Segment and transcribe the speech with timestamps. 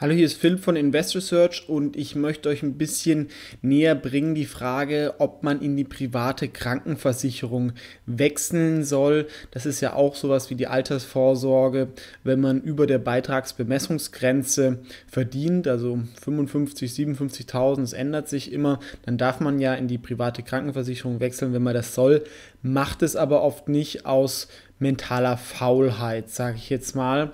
[0.00, 3.28] Hallo, hier ist Philipp von Invest Research und ich möchte euch ein bisschen
[3.62, 9.28] näher bringen die Frage, ob man in die private Krankenversicherung wechseln soll.
[9.52, 11.90] Das ist ja auch sowas wie die Altersvorsorge,
[12.24, 19.38] wenn man über der Beitragsbemessungsgrenze verdient, also 55, 57.000, es ändert sich immer, dann darf
[19.38, 22.24] man ja in die private Krankenversicherung wechseln, wenn man das soll,
[22.62, 24.48] macht es aber oft nicht aus
[24.80, 27.32] mentaler Faulheit, sage ich jetzt mal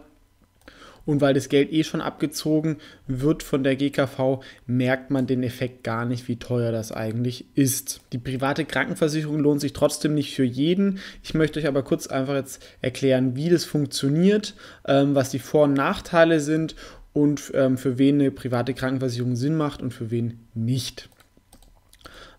[1.10, 2.76] und weil das Geld eh schon abgezogen
[3.08, 8.00] wird von der GKV, merkt man den Effekt gar nicht, wie teuer das eigentlich ist.
[8.12, 11.00] Die private Krankenversicherung lohnt sich trotzdem nicht für jeden.
[11.24, 14.54] Ich möchte euch aber kurz einfach jetzt erklären, wie das funktioniert,
[14.86, 16.76] ähm, was die Vor- und Nachteile sind
[17.12, 21.08] und ähm, für wen eine private Krankenversicherung Sinn macht und für wen nicht.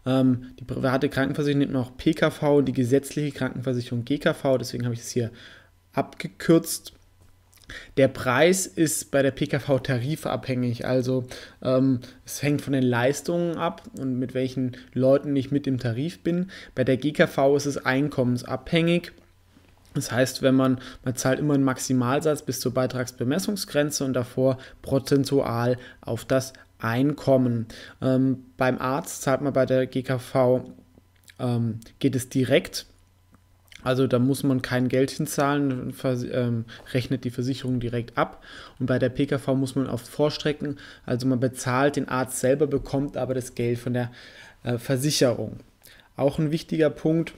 [0.06, 5.02] Ähm, die private Krankenversicherung man auch PKV und die gesetzliche Krankenversicherung GKV, deswegen habe ich
[5.02, 5.30] es hier
[5.92, 6.94] abgekürzt.
[7.98, 11.26] Der Preis ist bei der PKV tarifabhängig, also
[11.62, 16.24] ähm, es hängt von den Leistungen ab und mit welchen Leuten ich mit im Tarif
[16.24, 16.52] bin.
[16.76, 19.12] Bei der GKV ist es einkommensabhängig.
[19.94, 25.78] Das heißt, wenn man, man zahlt immer einen Maximalsatz bis zur Beitragsbemessungsgrenze und davor prozentual
[26.00, 27.68] auf das Einkommen.
[28.02, 30.62] Ähm, beim Arzt zahlt man bei der GKV,
[31.40, 32.86] ähm, geht es direkt
[33.84, 35.94] also da muss man kein Geld hinzahlen,
[36.32, 38.44] ähm, rechnet die Versicherung direkt ab.
[38.80, 40.78] Und bei der PKV muss man oft vorstrecken.
[41.06, 44.12] Also man bezahlt den Arzt selber, bekommt aber das Geld von der
[44.64, 45.58] äh, Versicherung.
[46.16, 47.34] Auch ein wichtiger Punkt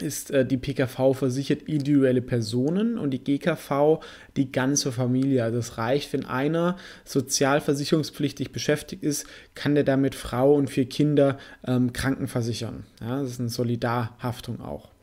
[0.00, 4.00] ist, äh, die PKV versichert individuelle Personen und die GKV
[4.36, 5.44] die ganze Familie.
[5.44, 11.38] Also es reicht, wenn einer sozialversicherungspflichtig beschäftigt ist, kann der damit Frau und vier Kinder
[11.66, 12.84] ähm, krankenversichern.
[13.00, 14.93] Ja, das ist eine Solidarhaftung auch.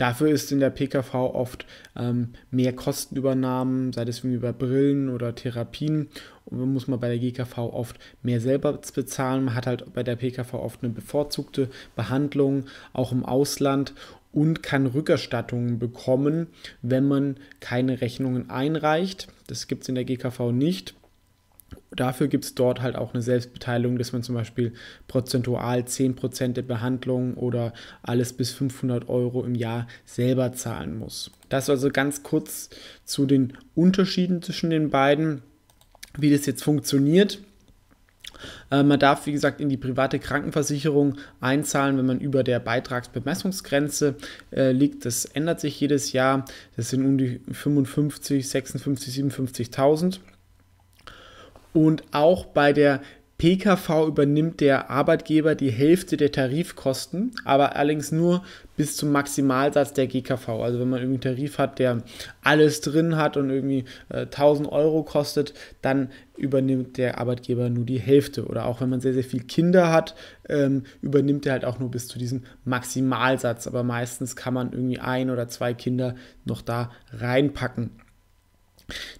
[0.00, 6.08] Dafür ist in der PKV oft ähm, mehr Kostenübernahmen, sei das bei Brillen oder Therapien.
[6.46, 9.44] Und dann muss man bei der GKV oft mehr selber bezahlen.
[9.44, 13.92] Man hat halt bei der PKV oft eine bevorzugte Behandlung, auch im Ausland
[14.32, 16.46] und kann Rückerstattungen bekommen,
[16.80, 19.28] wenn man keine Rechnungen einreicht.
[19.48, 20.94] Das gibt es in der GKV nicht.
[21.90, 24.72] Dafür gibt es dort halt auch eine Selbstbeteiligung, dass man zum Beispiel
[25.08, 27.72] prozentual 10% der Behandlung oder
[28.02, 31.32] alles bis 500 Euro im Jahr selber zahlen muss.
[31.48, 32.70] Das also ganz kurz
[33.04, 35.42] zu den Unterschieden zwischen den beiden,
[36.16, 37.40] wie das jetzt funktioniert.
[38.70, 44.14] Äh, man darf, wie gesagt, in die private Krankenversicherung einzahlen, wenn man über der Beitragsbemessungsgrenze
[44.52, 45.04] äh, liegt.
[45.04, 46.44] Das ändert sich jedes Jahr.
[46.76, 50.20] Das sind um die 55, 56, 57.000.
[51.72, 53.00] Und auch bei der
[53.40, 58.44] PKV übernimmt der Arbeitgeber die Hälfte der Tarifkosten, aber allerdings nur
[58.76, 60.46] bis zum Maximalsatz der GKV.
[60.50, 62.02] Also wenn man irgendwie einen Tarif hat, der
[62.42, 67.98] alles drin hat und irgendwie äh, 1000 Euro kostet, dann übernimmt der Arbeitgeber nur die
[67.98, 68.44] Hälfte.
[68.44, 70.14] Oder auch wenn man sehr, sehr viele Kinder hat,
[70.46, 73.66] ähm, übernimmt er halt auch nur bis zu diesem Maximalsatz.
[73.66, 76.14] Aber meistens kann man irgendwie ein oder zwei Kinder
[76.44, 77.92] noch da reinpacken.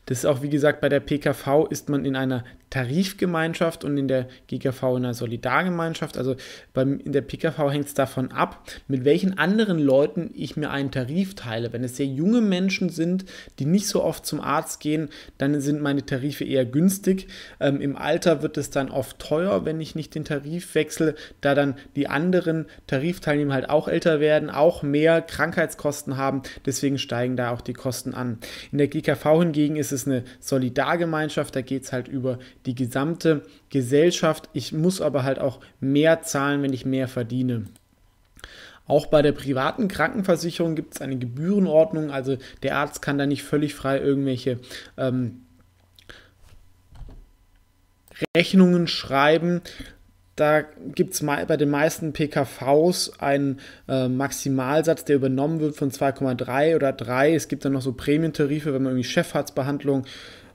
[0.07, 4.07] Das ist auch, wie gesagt, bei der PKV ist man in einer Tarifgemeinschaft und in
[4.07, 6.17] der GKV in einer Solidargemeinschaft.
[6.17, 6.37] Also
[6.73, 10.93] beim, in der PKV hängt es davon ab, mit welchen anderen Leuten ich mir einen
[10.93, 11.73] Tarif teile.
[11.73, 13.25] Wenn es sehr junge Menschen sind,
[13.59, 17.27] die nicht so oft zum Arzt gehen, dann sind meine Tarife eher günstig.
[17.59, 21.57] Ähm, Im Alter wird es dann oft teuer, wenn ich nicht den Tarif wechsle, da
[21.57, 26.43] dann die anderen Tarifteilnehmer halt auch älter werden, auch mehr Krankheitskosten haben.
[26.67, 28.39] Deswegen steigen da auch die Kosten an.
[28.71, 33.43] In der GKV hingegen ist es eine Solidargemeinschaft, da geht es halt über die gesamte
[33.69, 34.49] Gesellschaft.
[34.53, 37.65] Ich muss aber halt auch mehr zahlen, wenn ich mehr verdiene.
[38.87, 43.45] Auch bei der privaten Krankenversicherung gibt es eine Gebührenordnung, also der Arzt kann da nicht
[43.45, 44.59] völlig frei irgendwelche
[44.97, 45.43] ähm,
[48.37, 49.63] Rechnungen schreiben.
[50.35, 56.77] Da gibt es bei den meisten PKVs einen äh, Maximalsatz, der übernommen wird von 2,3
[56.77, 57.35] oder 3.
[57.35, 60.07] Es gibt dann noch so Prämientarife, wenn man irgendwie Chefarztbehandlung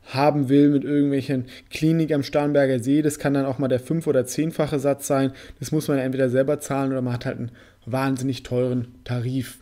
[0.05, 3.01] haben will mit irgendwelchen Klinik am Starnberger See.
[3.01, 5.31] Das kann dann auch mal der fünf- oder zehnfache Satz sein.
[5.59, 7.51] Das muss man entweder selber zahlen oder man hat halt einen
[7.85, 9.59] wahnsinnig teuren Tarif.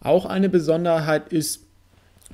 [0.00, 1.66] Auch eine Besonderheit ist,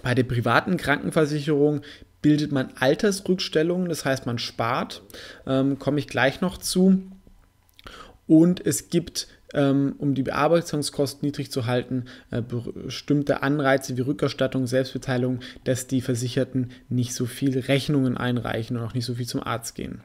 [0.03, 1.81] bei der privaten Krankenversicherung
[2.23, 5.03] bildet man Altersrückstellungen, das heißt man spart,
[5.47, 7.03] ähm, komme ich gleich noch zu.
[8.27, 9.29] Und es gibt
[9.61, 16.71] um die Bearbeitungskosten niedrig zu halten, äh, bestimmte Anreize wie Rückerstattung, Selbstbeteiligung, dass die Versicherten
[16.89, 20.03] nicht so viel Rechnungen einreichen und auch nicht so viel zum Arzt gehen.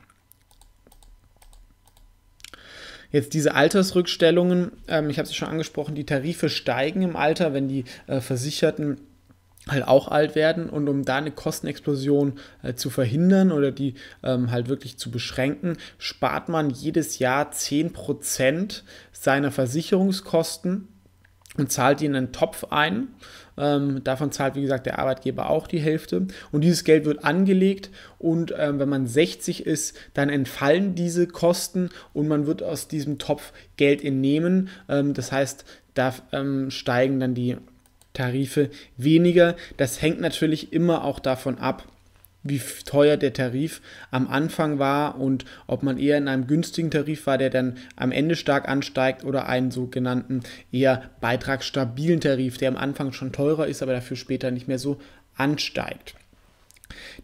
[3.11, 7.67] Jetzt diese Altersrückstellungen, ähm, ich habe es schon angesprochen, die Tarife steigen im Alter, wenn
[7.67, 9.01] die äh, Versicherten
[9.67, 13.93] halt auch alt werden und um da eine Kostenexplosion äh, zu verhindern oder die
[14.23, 18.81] ähm, halt wirklich zu beschränken, spart man jedes Jahr 10%
[19.11, 20.87] seiner Versicherungskosten
[21.57, 23.09] und zahlt die in einen Topf ein.
[23.57, 26.25] Ähm, davon zahlt, wie gesagt, der Arbeitgeber auch die Hälfte.
[26.51, 31.89] Und dieses Geld wird angelegt und ähm, wenn man 60 ist, dann entfallen diese Kosten
[32.13, 34.69] und man wird aus diesem Topf Geld entnehmen.
[34.87, 37.57] Ähm, das heißt, da ähm, steigen dann die
[38.13, 39.55] Tarife weniger.
[39.77, 41.87] Das hängt natürlich immer auch davon ab,
[42.43, 47.27] wie teuer der Tarif am Anfang war und ob man eher in einem günstigen Tarif
[47.27, 50.41] war, der dann am Ende stark ansteigt oder einen sogenannten
[50.71, 54.99] eher beitragsstabilen Tarif, der am Anfang schon teurer ist, aber dafür später nicht mehr so
[55.35, 56.15] ansteigt.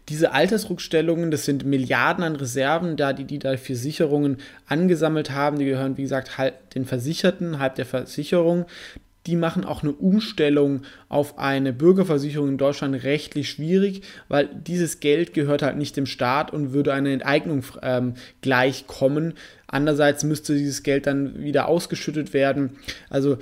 [0.08, 5.66] Diese Altersrückstellungen, das sind Milliarden an Reserven, da die, die dafür Sicherungen angesammelt haben, die
[5.66, 8.66] gehören, wie gesagt, halb den Versicherten, halb der Versicherung
[9.28, 10.80] die machen auch eine Umstellung
[11.10, 16.50] auf eine Bürgerversicherung in Deutschland rechtlich schwierig, weil dieses Geld gehört halt nicht dem Staat
[16.50, 19.34] und würde einer Enteignung ähm, gleichkommen.
[19.66, 22.78] Andererseits müsste dieses Geld dann wieder ausgeschüttet werden.
[23.10, 23.36] Also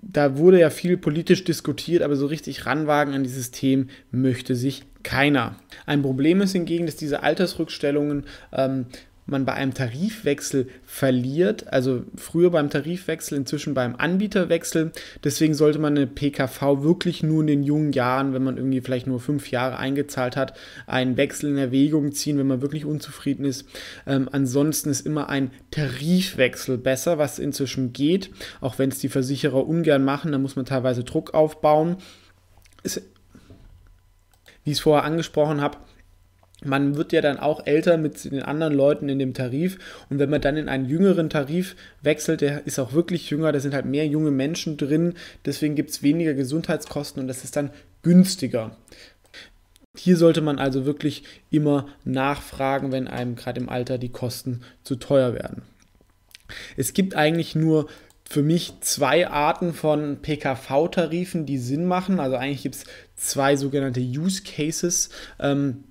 [0.00, 4.84] da wurde ja viel politisch diskutiert, aber so richtig ranwagen an dieses Thema möchte sich
[5.02, 5.56] keiner.
[5.84, 8.86] Ein Problem ist hingegen, dass diese Altersrückstellungen ähm,
[9.30, 14.92] man bei einem Tarifwechsel verliert, also früher beim Tarifwechsel, inzwischen beim Anbieterwechsel.
[15.22, 19.06] Deswegen sollte man eine PKV wirklich nur in den jungen Jahren, wenn man irgendwie vielleicht
[19.06, 20.54] nur fünf Jahre eingezahlt hat,
[20.86, 23.66] einen Wechsel in Erwägung ziehen, wenn man wirklich unzufrieden ist.
[24.06, 29.66] Ähm, ansonsten ist immer ein Tarifwechsel besser, was inzwischen geht, auch wenn es die Versicherer
[29.66, 31.96] ungern machen, da muss man teilweise Druck aufbauen.
[32.82, 33.02] Es,
[34.64, 35.78] wie ich es vorher angesprochen habe,
[36.64, 39.78] man wird ja dann auch älter mit den anderen Leuten in dem Tarif
[40.10, 43.60] und wenn man dann in einen jüngeren Tarif wechselt, der ist auch wirklich jünger, da
[43.60, 45.14] sind halt mehr junge Menschen drin,
[45.44, 47.70] deswegen gibt es weniger Gesundheitskosten und das ist dann
[48.02, 48.76] günstiger.
[49.96, 54.96] Hier sollte man also wirklich immer nachfragen, wenn einem gerade im Alter die Kosten zu
[54.96, 55.62] teuer werden.
[56.76, 57.88] Es gibt eigentlich nur
[58.28, 62.20] für mich zwei Arten von PKV-Tarifen, die Sinn machen.
[62.20, 62.84] Also eigentlich gibt es
[63.16, 65.08] zwei sogenannte Use Cases.
[65.40, 65.84] Ähm,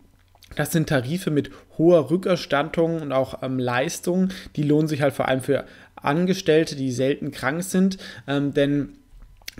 [0.56, 4.30] das sind Tarife mit hoher Rückerstattung und auch ähm, Leistung.
[4.56, 5.66] Die lohnen sich halt vor allem für
[5.96, 7.98] Angestellte, die selten krank sind,
[8.28, 8.94] ähm, denn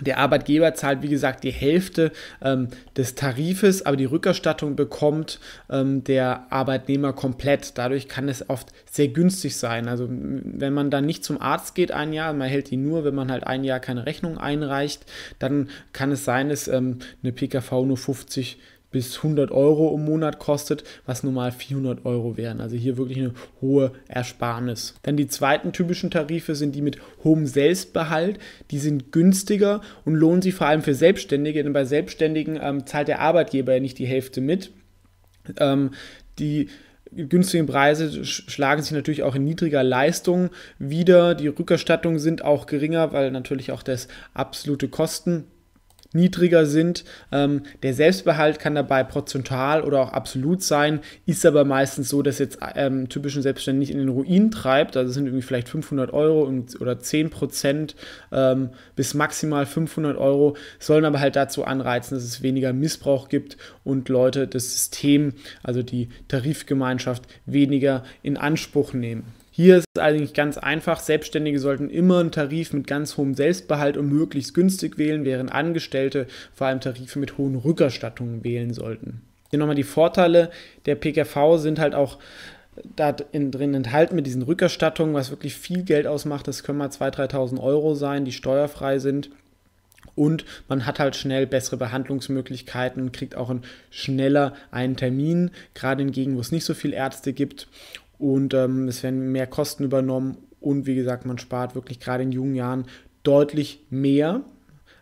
[0.00, 6.04] der Arbeitgeber zahlt, wie gesagt, die Hälfte ähm, des Tarifes, aber die Rückerstattung bekommt ähm,
[6.04, 7.76] der Arbeitnehmer komplett.
[7.76, 9.88] Dadurch kann es oft sehr günstig sein.
[9.88, 13.14] Also wenn man dann nicht zum Arzt geht ein Jahr, man hält die nur, wenn
[13.14, 15.04] man halt ein Jahr keine Rechnung einreicht,
[15.40, 18.58] dann kann es sein, dass ähm, eine PKV nur 50
[18.90, 22.60] bis 100 Euro im Monat kostet, was normal 400 Euro wären.
[22.60, 24.94] Also hier wirklich eine hohe Ersparnis.
[25.02, 28.38] Dann die zweiten typischen Tarife sind die mit hohem Selbstbehalt.
[28.70, 33.08] Die sind günstiger und lohnen sich vor allem für Selbstständige, denn bei Selbstständigen ähm, zahlt
[33.08, 34.72] der Arbeitgeber ja nicht die Hälfte mit.
[35.58, 35.90] Ähm,
[36.38, 36.68] die
[37.12, 41.34] günstigen Preise schlagen sich natürlich auch in niedriger Leistung wieder.
[41.34, 45.44] Die Rückerstattungen sind auch geringer, weil natürlich auch das absolute Kosten
[46.12, 47.04] niedriger sind.
[47.32, 52.38] Ähm, der Selbstbehalt kann dabei prozentual oder auch absolut sein, ist aber meistens so, dass
[52.38, 54.96] jetzt ähm, typischen Selbstständigen nicht in den Ruin treibt.
[54.96, 56.50] Also sind irgendwie vielleicht 500 Euro
[56.80, 57.94] oder 10 Prozent
[58.32, 63.56] ähm, bis maximal 500 Euro, sollen aber halt dazu anreizen, dass es weniger Missbrauch gibt
[63.84, 69.37] und Leute das System, also die Tarifgemeinschaft, weniger in Anspruch nehmen.
[69.58, 71.00] Hier ist es eigentlich ganz einfach.
[71.00, 76.28] Selbstständige sollten immer einen Tarif mit ganz hohem Selbstbehalt und möglichst günstig wählen, während Angestellte
[76.54, 79.20] vor allem Tarife mit hohen Rückerstattungen wählen sollten.
[79.50, 80.52] Hier nochmal die Vorteile
[80.86, 82.20] der PKV sind halt auch
[82.94, 86.46] da drin enthalten mit diesen Rückerstattungen, was wirklich viel Geld ausmacht.
[86.46, 89.28] Das können mal 2.000, 3.000 Euro sein, die steuerfrei sind.
[90.14, 93.52] Und man hat halt schnell bessere Behandlungsmöglichkeiten und kriegt auch
[93.90, 97.66] schneller einen Termin, gerade in Gegenden, wo es nicht so viele Ärzte gibt
[98.18, 102.32] und ähm, es werden mehr Kosten übernommen und wie gesagt, man spart wirklich gerade in
[102.32, 102.84] jungen Jahren
[103.22, 104.42] deutlich mehr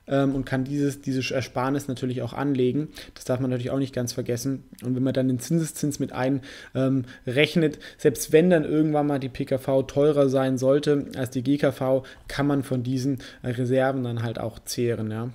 [0.07, 2.89] ähm, und kann dieses, diese Ersparnis natürlich auch anlegen.
[3.15, 4.65] Das darf man natürlich auch nicht ganz vergessen.
[4.85, 9.29] Und wenn man dann den Zinseszins mit einrechnet, ähm, selbst wenn dann irgendwann mal die
[9.29, 14.59] PKV teurer sein sollte als die GKV, kann man von diesen Reserven dann halt auch
[14.61, 15.11] zehren.
[15.11, 15.31] Ja.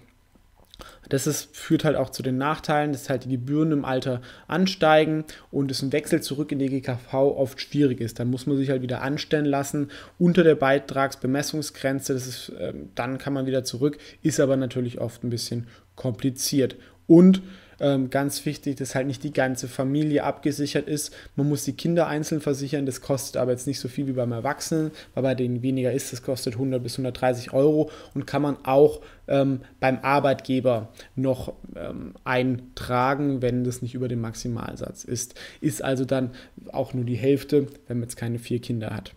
[1.09, 5.25] Das ist, führt halt auch zu den Nachteilen, dass halt die Gebühren im Alter ansteigen
[5.51, 8.19] und es ein Wechsel zurück in die GKV oft schwierig ist.
[8.19, 12.13] Dann muss man sich halt wieder anstellen lassen unter der Beitragsbemessungsgrenze.
[12.13, 16.75] Das ist, äh, dann kann man wieder zurück, ist aber natürlich oft ein bisschen kompliziert.
[17.07, 17.41] Und
[17.81, 21.13] ähm, ganz wichtig, dass halt nicht die ganze Familie abgesichert ist.
[21.35, 24.31] Man muss die Kinder einzeln versichern, das kostet aber jetzt nicht so viel wie beim
[24.31, 28.57] Erwachsenen, weil bei denen weniger ist, das kostet 100 bis 130 Euro und kann man
[28.63, 35.35] auch ähm, beim Arbeitgeber noch ähm, eintragen, wenn das nicht über dem Maximalsatz ist.
[35.59, 36.31] Ist also dann
[36.71, 39.13] auch nur die Hälfte, wenn man jetzt keine vier Kinder hat.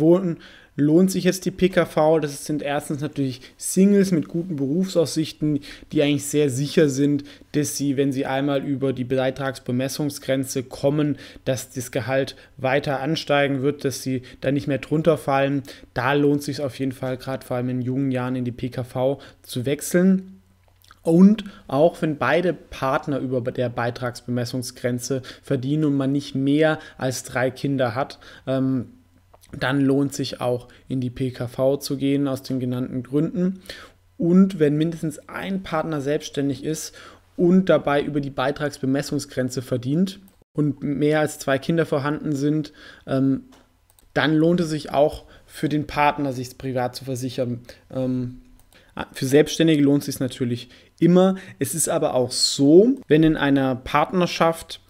[0.00, 0.38] Wohnen
[0.76, 2.20] lohnt sich jetzt die PKV.
[2.20, 7.96] Das sind erstens natürlich Singles mit guten Berufsaussichten, die eigentlich sehr sicher sind, dass sie,
[7.96, 14.22] wenn sie einmal über die Beitragsbemessungsgrenze kommen, dass das Gehalt weiter ansteigen wird, dass sie
[14.40, 15.62] da nicht mehr drunter fallen.
[15.94, 19.18] Da lohnt sich auf jeden Fall, gerade vor allem in jungen Jahren, in die PKV
[19.42, 20.32] zu wechseln.
[21.02, 27.52] Und auch wenn beide Partner über der Beitragsbemessungsgrenze verdienen und man nicht mehr als drei
[27.52, 28.95] Kinder hat, ähm,
[29.52, 33.60] dann lohnt sich auch in die PKV zu gehen aus den genannten Gründen.
[34.18, 36.94] Und wenn mindestens ein Partner selbstständig ist
[37.36, 40.20] und dabei über die Beitragsbemessungsgrenze verdient
[40.52, 42.72] und mehr als zwei Kinder vorhanden sind,
[43.06, 43.44] ähm,
[44.14, 47.60] dann lohnt es sich auch für den Partner, sich privat zu versichern.
[47.90, 48.40] Ähm,
[49.12, 51.36] für Selbstständige lohnt es sich natürlich immer.
[51.58, 54.80] Es ist aber auch so, wenn in einer Partnerschaft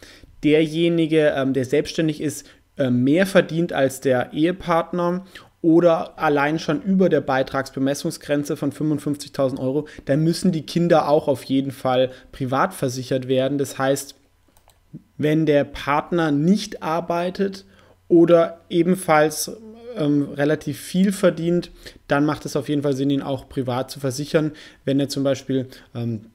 [0.44, 2.46] derjenige, ähm, der selbstständig ist,
[2.90, 5.24] mehr verdient als der Ehepartner
[5.62, 11.42] oder allein schon über der Beitragsbemessungsgrenze von 55.000 Euro, dann müssen die Kinder auch auf
[11.44, 13.58] jeden Fall privat versichert werden.
[13.58, 14.14] Das heißt,
[15.18, 17.64] wenn der Partner nicht arbeitet
[18.08, 19.50] oder ebenfalls
[19.96, 21.70] ähm, relativ viel verdient,
[22.06, 24.52] dann macht es auf jeden Fall Sinn, ihn auch privat zu versichern.
[24.84, 26.26] Wenn er zum Beispiel ähm,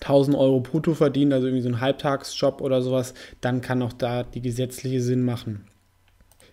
[0.00, 4.22] 1000 Euro brutto verdient, also irgendwie so ein Halbtagsjob oder sowas, dann kann auch da
[4.22, 5.64] die gesetzliche Sinn machen.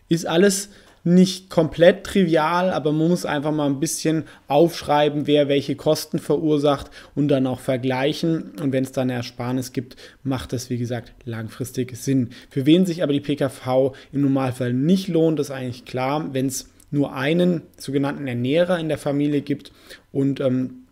[0.08, 0.70] Ist alles
[1.04, 6.92] nicht komplett trivial, aber man muss einfach mal ein bisschen aufschreiben, wer welche Kosten verursacht
[7.16, 8.52] und dann auch vergleichen.
[8.62, 12.30] Und wenn es dann eine Ersparnis gibt, macht das, wie gesagt, langfristig Sinn.
[12.50, 16.70] Für wen sich aber die PKV im Normalfall nicht lohnt, ist eigentlich klar, wenn es
[16.92, 19.72] nur einen sogenannten Ernährer in der Familie gibt
[20.12, 20.84] und ähm,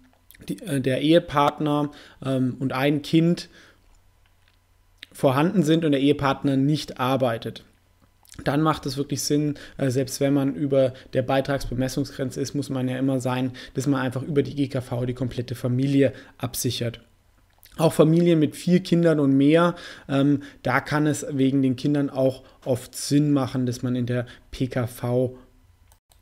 [0.50, 1.92] die, äh, der Ehepartner
[2.26, 3.50] ähm, und ein Kind
[5.12, 7.64] vorhanden sind und der Ehepartner nicht arbeitet.
[8.44, 12.88] Dann macht es wirklich Sinn, äh, selbst wenn man über der Beitragsbemessungsgrenze ist, muss man
[12.88, 17.02] ja immer sein, dass man einfach über die GKV die komplette Familie absichert.
[17.78, 19.76] Auch Familien mit vier Kindern und mehr,
[20.08, 24.26] ähm, da kann es wegen den Kindern auch oft Sinn machen, dass man in der
[24.52, 25.38] PKV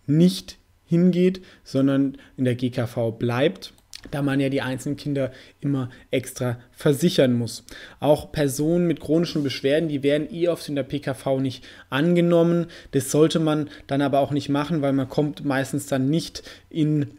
[0.05, 3.73] nicht hingeht, sondern in der GKV bleibt
[4.11, 7.63] da man ja die einzelnen Kinder immer extra versichern muss.
[7.99, 12.67] Auch Personen mit chronischen Beschwerden, die werden eh oft in der PKV nicht angenommen.
[12.91, 17.11] Das sollte man dann aber auch nicht machen, weil man kommt meistens dann nicht in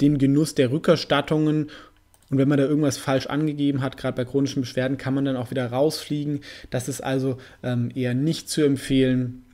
[0.00, 1.70] den Genuss der Rückerstattungen
[2.28, 5.36] und wenn man da irgendwas falsch angegeben hat, gerade bei chronischen Beschwerden, kann man dann
[5.36, 6.40] auch wieder rausfliegen.
[6.70, 9.44] Das ist also ähm, eher nicht zu empfehlen.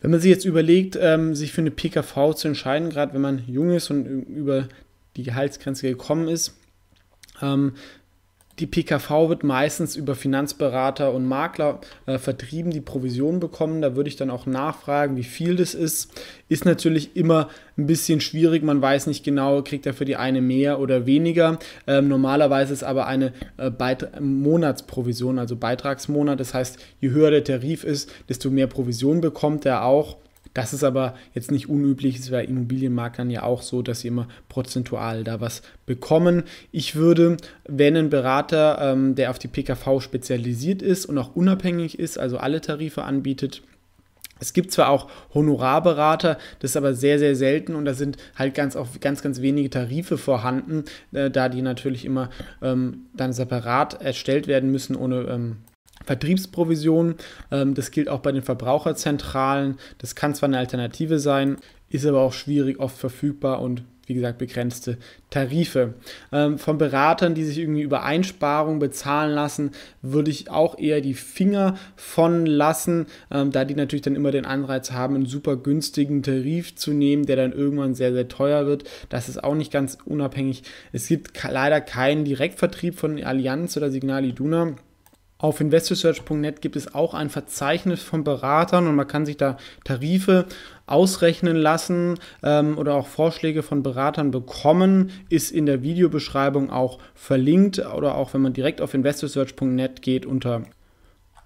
[0.00, 3.42] Wenn man sich jetzt überlegt, ähm, sich für eine PKV zu entscheiden, gerade wenn man
[3.46, 4.68] jung ist und über
[5.16, 6.54] die Gehaltsgrenze gekommen ist.
[7.42, 7.72] Ähm,
[8.58, 13.82] die PKV wird meistens über Finanzberater und Makler äh, vertrieben, die Provision bekommen.
[13.82, 16.10] Da würde ich dann auch nachfragen, wie viel das ist.
[16.48, 18.62] Ist natürlich immer ein bisschen schwierig.
[18.62, 21.58] Man weiß nicht genau, kriegt er für die eine mehr oder weniger.
[21.86, 23.70] Ähm, normalerweise ist aber eine äh,
[24.20, 26.40] Monatsprovision, also Beitragsmonat.
[26.40, 30.16] Das heißt, je höher der Tarif ist, desto mehr Provision bekommt er auch.
[30.54, 34.08] Das ist aber jetzt nicht unüblich, es ist bei Immobilienmaklern ja auch so, dass sie
[34.08, 36.44] immer prozentual da was bekommen.
[36.72, 37.36] Ich würde,
[37.66, 42.38] wenn ein Berater, ähm, der auf die PKV spezialisiert ist und auch unabhängig ist, also
[42.38, 43.62] alle Tarife anbietet,
[44.38, 48.54] es gibt zwar auch Honorarberater, das ist aber sehr, sehr selten und da sind halt
[48.54, 52.30] ganz, auch ganz, ganz wenige Tarife vorhanden, äh, da die natürlich immer
[52.62, 55.56] ähm, dann separat erstellt werden müssen ohne ähm,
[56.06, 57.16] Vertriebsprovision.
[57.50, 59.76] Ähm, das gilt auch bei den Verbraucherzentralen.
[59.98, 61.58] Das kann zwar eine Alternative sein,
[61.90, 64.98] ist aber auch schwierig, oft verfügbar und wie gesagt, begrenzte
[65.30, 65.94] Tarife.
[66.32, 71.14] Ähm, von Beratern, die sich irgendwie über Einsparungen bezahlen lassen, würde ich auch eher die
[71.14, 76.22] Finger von lassen, ähm, da die natürlich dann immer den Anreiz haben, einen super günstigen
[76.22, 78.84] Tarif zu nehmen, der dann irgendwann sehr, sehr teuer wird.
[79.08, 80.62] Das ist auch nicht ganz unabhängig.
[80.92, 84.76] Es gibt leider keinen Direktvertrieb von Allianz oder Signal Iduna.
[85.38, 90.46] Auf investorsearch.net gibt es auch ein Verzeichnis von Beratern und man kann sich da Tarife
[90.86, 95.10] ausrechnen lassen ähm, oder auch Vorschläge von Beratern bekommen.
[95.28, 100.62] Ist in der Videobeschreibung auch verlinkt oder auch wenn man direkt auf investorsearch.net geht unter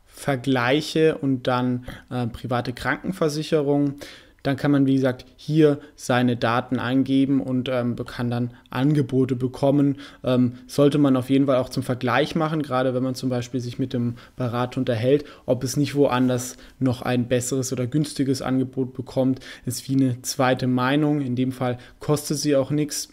[0.07, 3.95] Vergleiche und dann äh, private Krankenversicherung.
[4.43, 9.99] Dann kann man, wie gesagt, hier seine Daten eingeben und ähm, kann dann Angebote bekommen.
[10.25, 13.61] Ähm, sollte man auf jeden Fall auch zum Vergleich machen, gerade wenn man zum Beispiel
[13.61, 18.95] sich mit dem Berater unterhält, ob es nicht woanders noch ein besseres oder günstiges Angebot
[18.95, 19.41] bekommt.
[19.67, 21.21] Ist wie eine zweite Meinung.
[21.21, 23.09] In dem Fall kostet sie auch nichts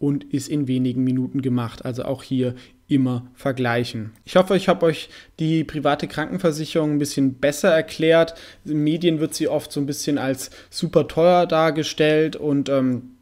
[0.00, 1.84] und ist in wenigen Minuten gemacht.
[1.84, 2.56] Also auch hier
[2.88, 4.12] immer vergleichen.
[4.24, 8.34] Ich hoffe, ich habe euch die private Krankenversicherung ein bisschen besser erklärt.
[8.64, 13.12] In Medien wird sie oft so ein bisschen als super teuer dargestellt und ähm,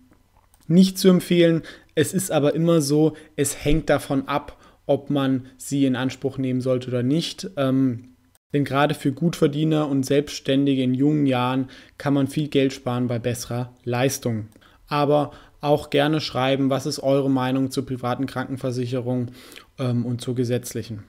[0.68, 1.62] nicht zu empfehlen.
[1.94, 4.56] Es ist aber immer so, es hängt davon ab,
[4.86, 7.50] ob man sie in Anspruch nehmen sollte oder nicht.
[7.56, 8.14] Ähm,
[8.54, 11.68] denn gerade für Gutverdiener und Selbstständige in jungen Jahren
[11.98, 14.46] kann man viel Geld sparen bei besserer Leistung.
[14.86, 19.32] Aber auch gerne schreiben, was ist eure Meinung zur privaten Krankenversicherung
[19.78, 21.04] ähm, und zur gesetzlichen.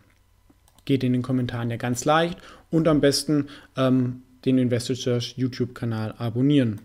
[0.85, 2.39] Geht in den Kommentaren ja ganz leicht
[2.71, 6.77] und am besten ähm, den Investor Search YouTube-Kanal abonnieren.